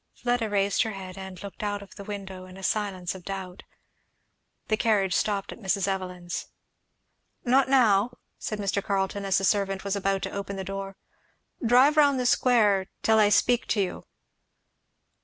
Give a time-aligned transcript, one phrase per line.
[0.15, 3.61] Fleda raised her head and looked out of the window in a silence of doubt.
[4.67, 5.87] The carriage stopped at Mrs.
[5.87, 6.47] Evelyn's.
[7.45, 8.83] "Not now," said Mr.
[8.83, 10.97] Carleton, as the servant was about to open the door;
[11.63, 14.05] "drive round the square till I speak to you."